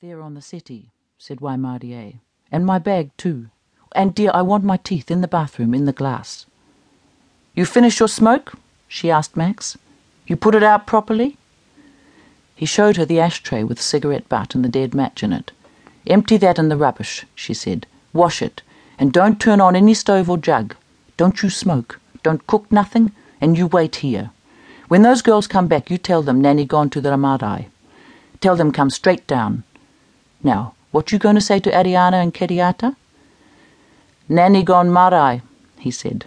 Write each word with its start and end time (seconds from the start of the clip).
There 0.00 0.22
on 0.22 0.34
the 0.34 0.40
settee, 0.40 0.92
said 1.18 1.40
Waimarie. 1.40 2.20
And 2.52 2.64
my 2.64 2.78
bag, 2.78 3.10
too. 3.16 3.48
And, 3.96 4.14
dear, 4.14 4.30
I 4.32 4.42
want 4.42 4.62
my 4.62 4.76
teeth 4.76 5.10
in 5.10 5.22
the 5.22 5.26
bathroom, 5.26 5.74
in 5.74 5.86
the 5.86 5.92
glass. 5.92 6.46
You 7.56 7.64
finish 7.66 7.98
your 7.98 8.08
smoke? 8.08 8.52
she 8.86 9.10
asked 9.10 9.36
Max. 9.36 9.76
You 10.24 10.36
put 10.36 10.54
it 10.54 10.62
out 10.62 10.86
properly? 10.86 11.36
He 12.54 12.64
showed 12.64 12.96
her 12.96 13.04
the 13.04 13.18
ashtray 13.18 13.64
with 13.64 13.78
the 13.78 13.82
cigarette 13.82 14.28
butt 14.28 14.54
and 14.54 14.64
the 14.64 14.68
dead 14.68 14.94
match 14.94 15.24
in 15.24 15.32
it. 15.32 15.50
Empty 16.06 16.36
that 16.36 16.60
in 16.60 16.68
the 16.68 16.76
rubbish, 16.76 17.26
she 17.34 17.52
said. 17.52 17.84
Wash 18.12 18.40
it. 18.40 18.62
And 19.00 19.12
don't 19.12 19.40
turn 19.40 19.60
on 19.60 19.74
any 19.74 19.94
stove 19.94 20.30
or 20.30 20.38
jug. 20.38 20.76
Don't 21.16 21.42
you 21.42 21.50
smoke. 21.50 21.98
Don't 22.22 22.46
cook 22.46 22.70
nothing. 22.70 23.10
And 23.40 23.58
you 23.58 23.66
wait 23.66 23.96
here. 23.96 24.30
When 24.86 25.02
those 25.02 25.22
girls 25.22 25.48
come 25.48 25.66
back, 25.66 25.90
you 25.90 25.98
tell 25.98 26.22
them 26.22 26.40
Nanny 26.40 26.64
gone 26.64 26.88
to 26.90 27.00
the 27.00 27.10
Ramadai. 27.10 27.66
Tell 28.40 28.54
them 28.54 28.70
come 28.70 28.90
straight 28.90 29.26
down. 29.26 29.64
Now, 30.42 30.74
what 30.90 31.12
you 31.12 31.18
going 31.18 31.34
to 31.34 31.40
say 31.40 31.58
to 31.60 31.70
Ariana 31.70 32.22
and 32.22 32.32
Kiriata? 32.32 32.96
Nanny 34.28 34.62
gone 34.62 34.90
Marae, 34.90 35.42
he 35.78 35.90
said. 35.90 36.26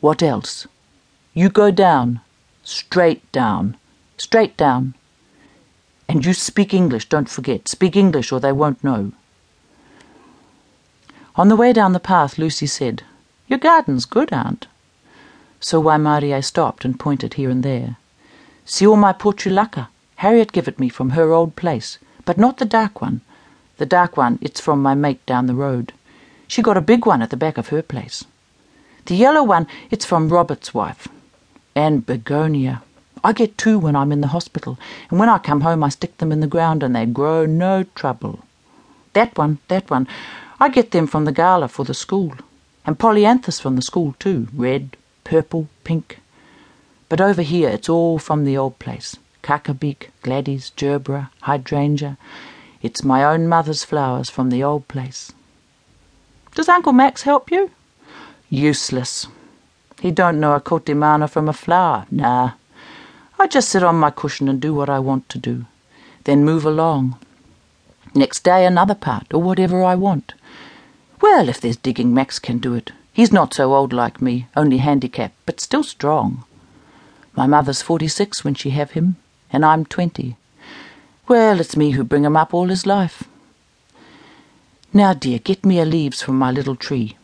What 0.00 0.22
else? 0.22 0.66
You 1.34 1.48
go 1.48 1.70
down. 1.70 2.20
Straight 2.64 3.30
down. 3.32 3.76
Straight 4.16 4.56
down. 4.56 4.94
And 6.08 6.24
you 6.24 6.32
speak 6.32 6.72
English, 6.72 7.08
don't 7.08 7.28
forget. 7.28 7.68
Speak 7.68 7.96
English 7.96 8.32
or 8.32 8.40
they 8.40 8.52
won't 8.52 8.82
know. 8.82 9.12
On 11.36 11.48
the 11.48 11.56
way 11.56 11.72
down 11.72 11.92
the 11.92 12.00
path, 12.00 12.38
Lucy 12.38 12.66
said, 12.66 13.02
Your 13.48 13.58
garden's 13.58 14.06
good, 14.06 14.32
Aunt. 14.32 14.66
So 15.60 15.82
Waimarie 15.82 16.42
stopped 16.42 16.84
and 16.84 16.98
pointed 16.98 17.34
here 17.34 17.50
and 17.50 17.62
there. 17.62 17.96
See 18.64 18.86
all 18.86 18.96
my 18.96 19.12
portulaca. 19.12 19.88
Harriet 20.16 20.52
give 20.52 20.66
it 20.66 20.80
me 20.80 20.88
from 20.88 21.10
her 21.10 21.32
old 21.32 21.56
place, 21.56 21.98
but 22.24 22.38
not 22.38 22.56
the 22.56 22.64
dark 22.64 23.02
one. 23.02 23.20
The 23.78 23.86
dark 23.86 24.16
one, 24.16 24.38
it's 24.40 24.60
from 24.60 24.80
my 24.82 24.94
mate 24.94 25.24
down 25.26 25.46
the 25.46 25.54
road. 25.54 25.92
She 26.48 26.62
got 26.62 26.76
a 26.76 26.80
big 26.92 27.04
one 27.04 27.22
at 27.22 27.30
the 27.30 27.36
back 27.36 27.58
of 27.58 27.68
her 27.68 27.82
place. 27.82 28.24
The 29.06 29.14
yellow 29.14 29.42
one, 29.42 29.66
it's 29.90 30.04
from 30.04 30.28
Robert's 30.28 30.72
wife. 30.72 31.08
And 31.74 32.06
begonia. 32.06 32.82
I 33.22 33.32
get 33.32 33.58
two 33.58 33.78
when 33.78 33.96
I'm 33.96 34.12
in 34.12 34.20
the 34.20 34.28
hospital, 34.28 34.78
and 35.10 35.18
when 35.18 35.28
I 35.28 35.38
come 35.38 35.62
home 35.62 35.82
I 35.82 35.88
stick 35.88 36.16
them 36.18 36.32
in 36.32 36.40
the 36.40 36.46
ground 36.46 36.82
and 36.82 36.94
they 36.94 37.06
grow 37.06 37.44
no 37.44 37.84
trouble. 37.94 38.40
That 39.12 39.36
one, 39.36 39.58
that 39.68 39.90
one, 39.90 40.06
I 40.60 40.68
get 40.68 40.92
them 40.92 41.06
from 41.06 41.24
the 41.24 41.32
gala 41.32 41.68
for 41.68 41.84
the 41.84 41.94
school. 41.94 42.34
And 42.86 42.98
polyanthus 42.98 43.60
from 43.60 43.76
the 43.76 43.82
school 43.82 44.14
too, 44.18 44.48
red, 44.54 44.96
purple, 45.24 45.68
pink. 45.84 46.20
But 47.08 47.20
over 47.20 47.42
here 47.42 47.68
it's 47.68 47.88
all 47.88 48.18
from 48.18 48.44
the 48.44 48.56
old 48.56 48.78
place. 48.78 49.16
Kakabeak, 49.42 50.10
gladys, 50.22 50.72
gerbera, 50.76 51.30
hydrangea, 51.42 52.16
it's 52.86 53.02
my 53.02 53.24
own 53.24 53.48
mother's 53.48 53.82
flowers 53.82 54.30
from 54.30 54.50
the 54.50 54.62
old 54.62 54.86
place. 54.86 55.32
Does 56.54 56.68
Uncle 56.68 56.92
Max 56.92 57.22
help 57.22 57.50
you? 57.50 57.70
Useless. 58.48 59.26
He 60.00 60.12
don't 60.12 60.38
know 60.38 60.54
a 60.54 60.60
kotimana 60.60 61.28
from 61.28 61.48
a 61.48 61.52
flower. 61.52 62.06
Nah. 62.10 62.52
I 63.40 63.48
just 63.48 63.68
sit 63.68 63.82
on 63.82 63.96
my 63.96 64.10
cushion 64.10 64.48
and 64.48 64.60
do 64.60 64.72
what 64.72 64.88
I 64.88 65.00
want 65.00 65.28
to 65.30 65.38
do. 65.38 65.66
Then 66.24 66.44
move 66.44 66.64
along. 66.64 67.18
Next 68.14 68.44
day 68.44 68.64
another 68.64 68.94
part, 68.94 69.34
or 69.34 69.42
whatever 69.42 69.82
I 69.82 69.96
want. 69.96 70.34
Well, 71.20 71.48
if 71.48 71.60
there's 71.60 71.76
digging, 71.76 72.14
Max 72.14 72.38
can 72.38 72.58
do 72.58 72.74
it. 72.74 72.92
He's 73.12 73.32
not 73.32 73.52
so 73.52 73.74
old 73.74 73.92
like 73.92 74.22
me, 74.22 74.46
only 74.56 74.78
handicapped, 74.78 75.34
but 75.44 75.60
still 75.60 75.82
strong. 75.82 76.44
My 77.34 77.46
mother's 77.46 77.82
forty-six 77.82 78.44
when 78.44 78.54
she 78.54 78.70
have 78.70 78.92
him, 78.92 79.16
and 79.52 79.64
I'm 79.64 79.84
twenty. 79.84 80.36
Well, 81.28 81.58
it's 81.58 81.76
me 81.76 81.90
who 81.90 82.04
bring 82.04 82.24
him 82.24 82.36
up 82.36 82.54
all 82.54 82.68
his 82.68 82.86
life. 82.86 83.24
Now, 84.92 85.12
dear, 85.12 85.40
get 85.40 85.66
me 85.66 85.80
a 85.80 85.84
leaves 85.84 86.22
from 86.22 86.38
my 86.38 86.52
little 86.52 86.76
tree. 86.76 87.16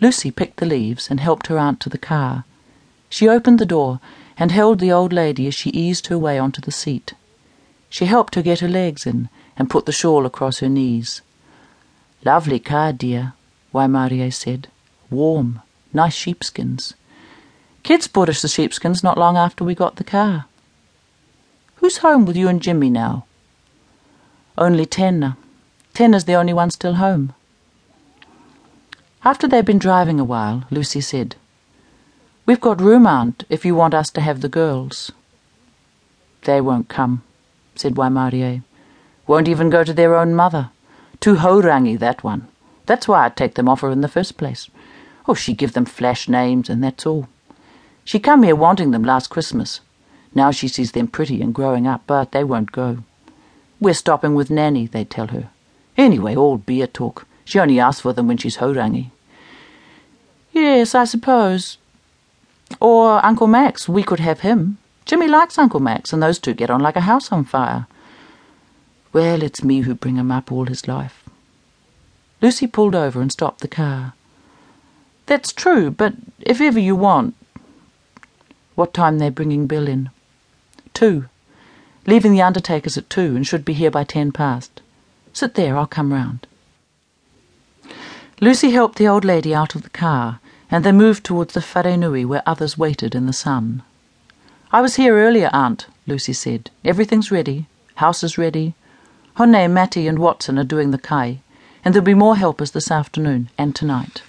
Lucy 0.00 0.30
picked 0.30 0.58
the 0.58 0.66
leaves 0.66 1.10
and 1.10 1.18
helped 1.18 1.48
her 1.48 1.58
aunt 1.58 1.80
to 1.80 1.88
the 1.88 1.98
car. 1.98 2.44
She 3.10 3.28
opened 3.28 3.58
the 3.58 3.66
door 3.66 3.98
and 4.38 4.52
held 4.52 4.78
the 4.78 4.92
old 4.92 5.12
lady 5.12 5.48
as 5.48 5.54
she 5.54 5.70
eased 5.70 6.06
her 6.06 6.18
way 6.18 6.38
onto 6.38 6.60
the 6.60 6.70
seat. 6.70 7.14
She 7.90 8.04
helped 8.04 8.36
her 8.36 8.42
get 8.42 8.60
her 8.60 8.68
legs 8.68 9.06
in 9.06 9.28
and 9.56 9.70
put 9.70 9.86
the 9.86 9.92
shawl 9.92 10.24
across 10.24 10.60
her 10.60 10.68
knees. 10.68 11.20
Lovely 12.24 12.60
car, 12.60 12.92
dear, 12.92 13.32
Waimarie 13.74 14.32
said. 14.32 14.68
Warm, 15.10 15.62
nice 15.92 16.14
sheepskins. 16.14 16.94
Kids 17.82 18.06
bought 18.06 18.28
us 18.28 18.42
the 18.42 18.48
sheepskins 18.48 19.02
not 19.02 19.18
long 19.18 19.36
after 19.36 19.64
we 19.64 19.74
got 19.74 19.96
the 19.96 20.04
car. 20.04 20.46
Who's 21.88 22.04
home 22.04 22.26
with 22.26 22.36
you 22.36 22.48
and 22.48 22.60
Jimmy 22.60 22.90
now? 22.90 23.24
Only 24.58 24.84
Tenna. 24.84 25.38
Tenna's 25.94 26.26
the 26.26 26.34
only 26.34 26.52
one 26.52 26.70
still 26.70 26.96
home. 26.96 27.32
After 29.24 29.48
they'd 29.48 29.64
been 29.64 29.78
driving 29.78 30.20
a 30.20 30.24
while, 30.24 30.64
Lucy 30.70 31.00
said, 31.00 31.36
We've 32.44 32.60
got 32.60 32.82
room, 32.82 33.06
Aunt, 33.06 33.44
if 33.48 33.64
you 33.64 33.74
want 33.74 33.94
us 33.94 34.10
to 34.10 34.20
have 34.20 34.42
the 34.42 34.50
girls. 34.50 35.12
They 36.42 36.60
won't 36.60 36.90
come, 36.90 37.22
said 37.74 37.94
Waimarie. 37.94 38.62
Won't 39.26 39.48
even 39.48 39.70
go 39.70 39.82
to 39.82 39.94
their 39.94 40.14
own 40.14 40.34
mother. 40.34 40.68
Too 41.20 41.36
haurangi, 41.36 41.98
that 42.00 42.22
one. 42.22 42.48
That's 42.84 43.08
why 43.08 43.24
I'd 43.24 43.34
take 43.34 43.54
them 43.54 43.66
off 43.66 43.80
her 43.80 43.88
in 43.88 44.02
the 44.02 44.08
first 44.08 44.36
place. 44.36 44.68
Oh, 45.26 45.32
she 45.32 45.54
give 45.54 45.72
them 45.72 45.86
flash 45.86 46.28
names, 46.28 46.68
and 46.68 46.84
that's 46.84 47.06
all. 47.06 47.28
She 48.04 48.18
come 48.18 48.42
here 48.42 48.54
wanting 48.54 48.90
them 48.90 49.04
last 49.04 49.30
Christmas. 49.30 49.80
Now 50.34 50.50
she 50.50 50.68
sees 50.68 50.92
them 50.92 51.08
pretty 51.08 51.40
and 51.42 51.54
growing 51.54 51.86
up, 51.86 52.02
but 52.06 52.32
they 52.32 52.44
won't 52.44 52.72
go. 52.72 52.98
We're 53.80 53.94
stopping 53.94 54.34
with 54.34 54.50
Nanny, 54.50 54.86
they 54.86 55.04
tell 55.04 55.28
her. 55.28 55.50
Anyway, 55.96 56.36
all 56.36 56.58
beer 56.58 56.86
talk. 56.86 57.26
She 57.44 57.58
only 57.58 57.80
asks 57.80 58.02
for 58.02 58.12
them 58.12 58.28
when 58.28 58.36
she's 58.36 58.58
haurangi. 58.58 59.10
Yes, 60.52 60.94
I 60.94 61.04
suppose. 61.04 61.78
Or 62.80 63.24
Uncle 63.24 63.46
Max, 63.46 63.88
we 63.88 64.02
could 64.02 64.20
have 64.20 64.40
him. 64.40 64.78
Jimmy 65.06 65.28
likes 65.28 65.58
Uncle 65.58 65.80
Max, 65.80 66.12
and 66.12 66.22
those 66.22 66.38
two 66.38 66.52
get 66.52 66.70
on 66.70 66.80
like 66.80 66.96
a 66.96 67.02
house 67.02 67.32
on 67.32 67.44
fire. 67.44 67.86
Well, 69.12 69.42
it's 69.42 69.64
me 69.64 69.80
who 69.80 69.94
bring 69.94 70.16
him 70.16 70.30
up 70.30 70.52
all 70.52 70.66
his 70.66 70.86
life. 70.86 71.24
Lucy 72.42 72.66
pulled 72.66 72.94
over 72.94 73.20
and 73.20 73.32
stopped 73.32 73.60
the 73.60 73.68
car. 73.68 74.12
That's 75.26 75.52
true, 75.52 75.90
but 75.90 76.14
if 76.40 76.60
ever 76.60 76.78
you 76.78 76.94
want... 76.94 77.34
What 78.74 78.94
time 78.94 79.18
they're 79.18 79.30
bringing 79.30 79.66
Bill 79.66 79.88
in? 79.88 80.10
Two. 80.98 81.26
Leaving 82.06 82.32
the 82.32 82.42
undertaker's 82.42 82.98
at 82.98 83.08
two 83.08 83.36
and 83.36 83.46
should 83.46 83.64
be 83.64 83.72
here 83.72 83.88
by 83.88 84.02
ten 84.02 84.32
past. 84.32 84.80
Sit 85.32 85.54
there, 85.54 85.76
I'll 85.78 85.86
come 85.86 86.12
round. 86.12 86.44
Lucy 88.40 88.72
helped 88.72 88.98
the 88.98 89.06
old 89.06 89.24
lady 89.24 89.54
out 89.54 89.76
of 89.76 89.84
the 89.84 89.90
car, 89.90 90.40
and 90.68 90.84
they 90.84 90.90
moved 90.90 91.22
towards 91.22 91.54
the 91.54 91.60
Wharenui 91.60 92.26
where 92.26 92.42
others 92.44 92.76
waited 92.76 93.14
in 93.14 93.26
the 93.26 93.32
sun. 93.32 93.84
I 94.72 94.80
was 94.80 94.96
here 94.96 95.16
earlier, 95.16 95.50
Aunt, 95.52 95.86
Lucy 96.08 96.32
said. 96.32 96.68
Everything's 96.84 97.30
ready. 97.30 97.66
House 97.94 98.24
is 98.24 98.36
ready. 98.36 98.74
Hone, 99.36 99.72
Matty 99.72 100.08
and 100.08 100.18
Watson 100.18 100.58
are 100.58 100.64
doing 100.64 100.90
the 100.90 100.98
kai, 100.98 101.38
and 101.84 101.94
there'll 101.94 102.04
be 102.04 102.14
more 102.14 102.34
helpers 102.34 102.72
this 102.72 102.90
afternoon 102.90 103.50
and 103.56 103.72
tonight. 103.72 104.22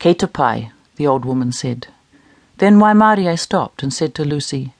Kei 0.00 0.14
te 0.14 0.26
pai, 0.26 0.72
the 0.96 1.06
old 1.06 1.24
woman 1.24 1.52
said. 1.52 1.86
Then 2.58 2.78
Waimarie 2.78 3.38
stopped 3.38 3.82
and 3.82 3.92
said 3.92 4.14
to 4.14 4.24
Lucy, 4.24 4.72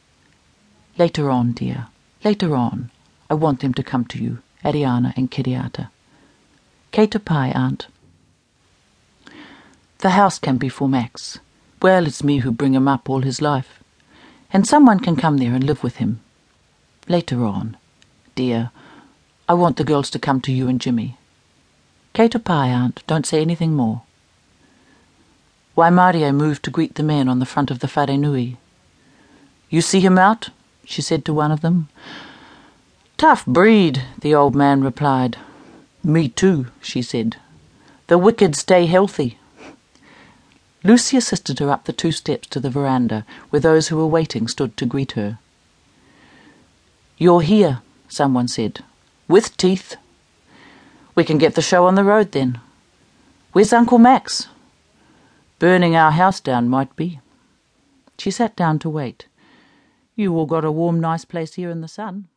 Later 0.98 1.30
on, 1.30 1.52
dear, 1.52 1.88
later 2.24 2.56
on, 2.56 2.90
I 3.28 3.34
want 3.34 3.60
them 3.60 3.74
to 3.74 3.82
come 3.82 4.06
to 4.06 4.18
you, 4.18 4.38
Ariana 4.64 5.12
and 5.16 5.30
Kiriata. 5.30 5.90
Kei 6.90 7.06
te 7.06 7.18
pai, 7.18 7.52
Aunt. 7.52 7.88
The 9.98 10.10
house 10.10 10.38
can 10.38 10.56
be 10.56 10.70
for 10.70 10.88
Max. 10.88 11.38
Well, 11.82 12.06
it's 12.06 12.24
me 12.24 12.38
who 12.38 12.50
bring 12.50 12.74
him 12.74 12.88
up 12.88 13.10
all 13.10 13.20
his 13.20 13.42
life. 13.42 13.82
And 14.50 14.66
someone 14.66 15.00
can 15.00 15.16
come 15.16 15.36
there 15.36 15.52
and 15.52 15.64
live 15.64 15.82
with 15.82 15.96
him. 15.96 16.20
Later 17.08 17.44
on, 17.44 17.76
dear, 18.34 18.70
I 19.48 19.54
want 19.54 19.76
the 19.76 19.84
girls 19.84 20.08
to 20.10 20.18
come 20.18 20.40
to 20.42 20.52
you 20.52 20.68
and 20.68 20.80
Jimmy. 20.80 21.18
Kei 22.14 22.28
te 22.28 22.38
pai, 22.38 22.70
Aunt. 22.70 23.02
Don't 23.06 23.26
say 23.26 23.42
anything 23.42 23.74
more. 23.74 24.02
Waimarie 25.76 26.34
moved 26.34 26.62
to 26.64 26.70
greet 26.70 26.94
the 26.94 27.02
men 27.02 27.28
on 27.28 27.38
the 27.38 27.46
front 27.46 27.70
of 27.70 27.80
the 27.80 27.86
Wharenui. 27.86 28.56
You 29.68 29.82
see 29.82 30.00
him 30.00 30.18
out? 30.18 30.48
she 30.84 31.02
said 31.02 31.24
to 31.24 31.34
one 31.34 31.52
of 31.52 31.60
them. 31.60 31.88
Tough 33.18 33.44
breed, 33.44 34.02
the 34.20 34.34
old 34.34 34.54
man 34.54 34.82
replied. 34.82 35.36
Me 36.02 36.28
too, 36.28 36.68
she 36.80 37.02
said. 37.02 37.36
The 38.06 38.16
wicked 38.16 38.54
stay 38.54 38.86
healthy. 38.86 39.38
Lucy 40.84 41.16
assisted 41.16 41.58
her 41.58 41.70
up 41.70 41.84
the 41.84 41.92
two 41.92 42.12
steps 42.12 42.46
to 42.48 42.60
the 42.60 42.70
veranda, 42.70 43.26
where 43.50 43.60
those 43.60 43.88
who 43.88 43.96
were 43.96 44.06
waiting 44.06 44.46
stood 44.46 44.76
to 44.76 44.86
greet 44.86 45.12
her. 45.12 45.38
You're 47.18 47.42
here, 47.42 47.80
someone 48.08 48.48
said. 48.48 48.84
With 49.26 49.56
teeth. 49.56 49.96
We 51.14 51.24
can 51.24 51.38
get 51.38 51.54
the 51.54 51.62
show 51.62 51.86
on 51.86 51.96
the 51.96 52.04
road 52.04 52.32
then. 52.32 52.60
Where's 53.52 53.72
Uncle 53.72 53.98
Max? 53.98 54.46
Burning 55.58 55.96
our 55.96 56.10
house 56.10 56.40
down 56.40 56.68
might 56.68 56.94
be. 56.96 57.20
She 58.18 58.30
sat 58.30 58.56
down 58.56 58.78
to 58.80 58.90
wait. 58.90 59.26
You 60.14 60.36
all 60.36 60.46
got 60.46 60.64
a 60.64 60.72
warm, 60.72 61.00
nice 61.00 61.24
place 61.24 61.54
here 61.54 61.70
in 61.70 61.80
the 61.80 61.88
sun. 61.88 62.28